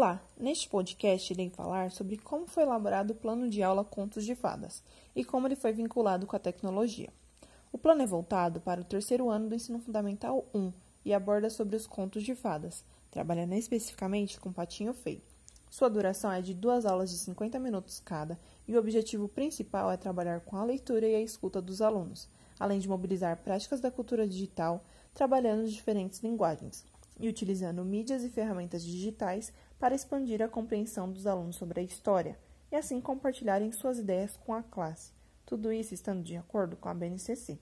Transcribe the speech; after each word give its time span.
Olá, 0.00 0.18
neste 0.34 0.66
podcast 0.66 1.30
irei 1.30 1.50
falar 1.50 1.90
sobre 1.90 2.16
como 2.16 2.46
foi 2.46 2.62
elaborado 2.62 3.10
o 3.10 3.14
plano 3.14 3.50
de 3.50 3.62
aula 3.62 3.84
Contos 3.84 4.24
de 4.24 4.34
Fadas 4.34 4.82
e 5.14 5.22
como 5.22 5.46
ele 5.46 5.54
foi 5.54 5.74
vinculado 5.74 6.26
com 6.26 6.34
a 6.34 6.38
tecnologia. 6.38 7.10
O 7.70 7.76
plano 7.76 8.00
é 8.00 8.06
voltado 8.06 8.62
para 8.62 8.80
o 8.80 8.84
terceiro 8.84 9.28
ano 9.28 9.50
do 9.50 9.54
Ensino 9.54 9.78
Fundamental 9.78 10.46
1 10.54 10.72
e 11.04 11.12
aborda 11.12 11.50
sobre 11.50 11.76
os 11.76 11.86
contos 11.86 12.22
de 12.22 12.34
fadas, 12.34 12.82
trabalhando 13.10 13.52
especificamente 13.52 14.40
com 14.40 14.50
Patinho 14.50 14.94
Feio. 14.94 15.20
Sua 15.68 15.90
duração 15.90 16.32
é 16.32 16.40
de 16.40 16.54
duas 16.54 16.86
aulas 16.86 17.10
de 17.10 17.18
50 17.18 17.58
minutos 17.58 18.00
cada 18.00 18.40
e 18.66 18.74
o 18.74 18.78
objetivo 18.78 19.28
principal 19.28 19.90
é 19.90 19.98
trabalhar 19.98 20.40
com 20.40 20.56
a 20.56 20.64
leitura 20.64 21.06
e 21.06 21.14
a 21.14 21.20
escuta 21.20 21.60
dos 21.60 21.82
alunos, 21.82 22.26
além 22.58 22.78
de 22.78 22.88
mobilizar 22.88 23.36
práticas 23.36 23.82
da 23.82 23.90
cultura 23.90 24.26
digital, 24.26 24.82
trabalhando 25.12 25.68
diferentes 25.68 26.20
linguagens 26.20 26.86
e 27.20 27.28
utilizando 27.28 27.84
mídias 27.84 28.24
e 28.24 28.30
ferramentas 28.30 28.82
digitais 28.82 29.52
para 29.80 29.94
expandir 29.94 30.40
a 30.40 30.48
compreensão 30.48 31.10
dos 31.10 31.26
alunos 31.26 31.56
sobre 31.56 31.80
a 31.80 31.82
história 31.82 32.38
e 32.70 32.76
assim 32.76 33.00
compartilharem 33.00 33.72
suas 33.72 33.98
ideias 33.98 34.36
com 34.36 34.54
a 34.54 34.62
classe, 34.62 35.10
tudo 35.44 35.72
isso 35.72 35.92
estando 35.92 36.22
de 36.22 36.36
acordo 36.36 36.76
com 36.76 36.88
a 36.88 36.94
BNCC. 36.94 37.58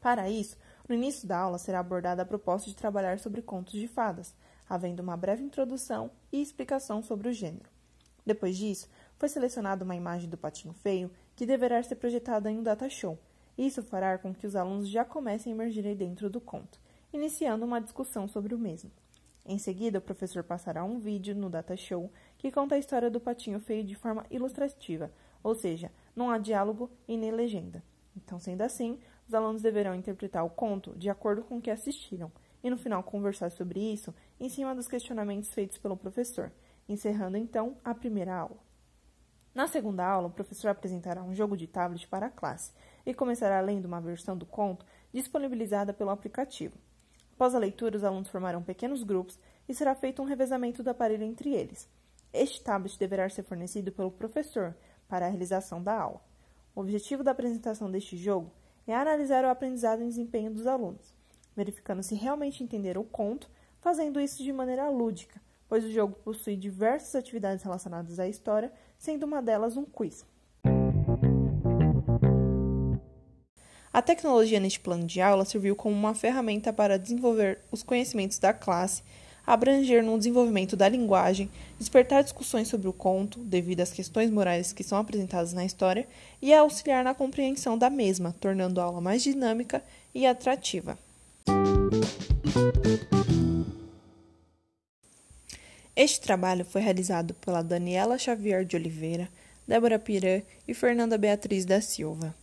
Para 0.00 0.28
isso, 0.28 0.56
no 0.88 0.94
início 0.94 1.28
da 1.28 1.38
aula 1.38 1.58
será 1.58 1.78
abordada 1.78 2.22
a 2.22 2.26
proposta 2.26 2.68
de 2.68 2.74
trabalhar 2.74 3.18
sobre 3.18 3.42
contos 3.42 3.74
de 3.74 3.86
fadas, 3.86 4.34
havendo 4.68 5.00
uma 5.00 5.16
breve 5.16 5.44
introdução 5.44 6.10
e 6.32 6.42
explicação 6.42 7.02
sobre 7.02 7.28
o 7.28 7.32
gênero. 7.32 7.70
Depois 8.24 8.56
disso, 8.56 8.88
foi 9.16 9.28
selecionada 9.28 9.84
uma 9.84 9.94
imagem 9.94 10.28
do 10.28 10.36
patinho 10.36 10.74
feio 10.74 11.10
que 11.36 11.46
deverá 11.46 11.80
ser 11.82 11.96
projetada 11.96 12.50
em 12.50 12.58
um 12.58 12.62
data 12.62 12.88
show. 12.88 13.16
Isso 13.56 13.82
fará 13.82 14.18
com 14.18 14.34
que 14.34 14.46
os 14.46 14.56
alunos 14.56 14.88
já 14.88 15.04
comecem 15.04 15.52
a 15.52 15.54
emergir 15.54 15.94
dentro 15.94 16.28
do 16.28 16.40
conto 16.40 16.80
iniciando 17.16 17.64
uma 17.64 17.80
discussão 17.80 18.28
sobre 18.28 18.54
o 18.54 18.58
mesmo. 18.58 18.90
Em 19.48 19.58
seguida, 19.58 19.98
o 19.98 20.02
professor 20.02 20.42
passará 20.42 20.82
um 20.82 20.98
vídeo 20.98 21.32
no 21.32 21.48
Data 21.48 21.76
Show 21.76 22.10
que 22.36 22.50
conta 22.50 22.74
a 22.74 22.78
história 22.78 23.08
do 23.08 23.20
patinho 23.20 23.60
feio 23.60 23.84
de 23.84 23.94
forma 23.94 24.26
ilustrativa, 24.28 25.12
ou 25.40 25.54
seja, 25.54 25.92
não 26.16 26.30
há 26.30 26.38
diálogo 26.38 26.90
e 27.06 27.16
nem 27.16 27.30
legenda. 27.30 27.80
Então, 28.16 28.40
sendo 28.40 28.62
assim, 28.62 28.98
os 29.28 29.34
alunos 29.34 29.62
deverão 29.62 29.94
interpretar 29.94 30.44
o 30.44 30.50
conto 30.50 30.98
de 30.98 31.08
acordo 31.08 31.44
com 31.44 31.58
o 31.58 31.62
que 31.62 31.70
assistiram 31.70 32.32
e 32.60 32.68
no 32.68 32.76
final 32.76 33.04
conversar 33.04 33.50
sobre 33.50 33.78
isso 33.78 34.12
em 34.40 34.48
cima 34.48 34.74
dos 34.74 34.88
questionamentos 34.88 35.54
feitos 35.54 35.78
pelo 35.78 35.96
professor, 35.96 36.50
encerrando 36.88 37.36
então 37.36 37.76
a 37.84 37.94
primeira 37.94 38.34
aula. 38.34 38.58
Na 39.54 39.68
segunda 39.68 40.04
aula, 40.04 40.26
o 40.26 40.32
professor 40.32 40.70
apresentará 40.70 41.22
um 41.22 41.32
jogo 41.32 41.56
de 41.56 41.68
tablet 41.68 42.08
para 42.08 42.26
a 42.26 42.30
classe 42.30 42.72
e 43.06 43.14
começará 43.14 43.60
lendo 43.60 43.84
uma 43.84 44.00
versão 44.00 44.36
do 44.36 44.44
conto 44.44 44.84
disponibilizada 45.12 45.94
pelo 45.94 46.10
aplicativo. 46.10 46.76
Após 47.36 47.54
a 47.54 47.58
leitura, 47.58 47.98
os 47.98 48.02
alunos 48.02 48.30
formarão 48.30 48.62
pequenos 48.62 49.02
grupos 49.02 49.38
e 49.68 49.74
será 49.74 49.94
feito 49.94 50.22
um 50.22 50.24
revezamento 50.24 50.82
do 50.82 50.88
aparelho 50.88 51.22
entre 51.22 51.54
eles. 51.54 51.86
Este 52.32 52.62
tablet 52.62 52.98
deverá 52.98 53.28
ser 53.28 53.42
fornecido 53.42 53.92
pelo 53.92 54.10
professor 54.10 54.74
para 55.06 55.26
a 55.26 55.28
realização 55.28 55.82
da 55.82 56.00
aula. 56.00 56.22
O 56.74 56.80
objetivo 56.80 57.22
da 57.22 57.32
apresentação 57.32 57.90
deste 57.90 58.16
jogo 58.16 58.50
é 58.86 58.94
analisar 58.94 59.44
o 59.44 59.48
aprendizado 59.48 60.02
e 60.02 60.06
desempenho 60.06 60.50
dos 60.50 60.66
alunos, 60.66 61.14
verificando 61.54 62.02
se 62.02 62.14
realmente 62.14 62.64
entenderam 62.64 63.02
o 63.02 63.04
conto, 63.04 63.50
fazendo 63.82 64.18
isso 64.18 64.42
de 64.42 64.50
maneira 64.50 64.88
lúdica, 64.88 65.38
pois 65.68 65.84
o 65.84 65.90
jogo 65.90 66.16
possui 66.24 66.56
diversas 66.56 67.14
atividades 67.14 67.62
relacionadas 67.62 68.18
à 68.18 68.26
história, 68.26 68.72
sendo 68.96 69.24
uma 69.24 69.42
delas 69.42 69.76
um 69.76 69.84
quiz. 69.84 70.24
A 73.96 74.02
tecnologia 74.02 74.60
neste 74.60 74.78
plano 74.78 75.06
de 75.06 75.22
aula 75.22 75.46
serviu 75.46 75.74
como 75.74 75.96
uma 75.96 76.14
ferramenta 76.14 76.70
para 76.70 76.98
desenvolver 76.98 77.60
os 77.72 77.82
conhecimentos 77.82 78.38
da 78.38 78.52
classe, 78.52 79.02
abranger 79.46 80.04
no 80.04 80.18
desenvolvimento 80.18 80.76
da 80.76 80.86
linguagem, 80.86 81.48
despertar 81.78 82.22
discussões 82.22 82.68
sobre 82.68 82.88
o 82.88 82.92
conto, 82.92 83.38
devido 83.38 83.80
às 83.80 83.94
questões 83.94 84.30
morais 84.30 84.70
que 84.70 84.84
são 84.84 84.98
apresentadas 84.98 85.54
na 85.54 85.64
história, 85.64 86.06
e 86.42 86.52
auxiliar 86.52 87.02
na 87.02 87.14
compreensão 87.14 87.78
da 87.78 87.88
mesma, 87.88 88.36
tornando 88.38 88.82
a 88.82 88.84
aula 88.84 89.00
mais 89.00 89.22
dinâmica 89.22 89.82
e 90.14 90.26
atrativa. 90.26 90.98
Este 95.96 96.20
trabalho 96.20 96.66
foi 96.66 96.82
realizado 96.82 97.32
pela 97.32 97.62
Daniela 97.62 98.18
Xavier 98.18 98.62
de 98.62 98.76
Oliveira, 98.76 99.26
Débora 99.66 99.98
Pirã 99.98 100.42
e 100.68 100.74
Fernanda 100.74 101.16
Beatriz 101.16 101.64
da 101.64 101.80
Silva. 101.80 102.34